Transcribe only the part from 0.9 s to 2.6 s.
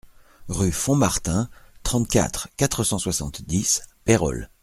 Martin, trente-quatre,